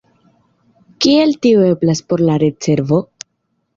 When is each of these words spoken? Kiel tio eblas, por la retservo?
Kiel 1.05 1.35
tio 1.47 1.67
eblas, 1.73 2.03
por 2.09 2.25
la 2.31 2.39
retservo? 2.45 3.03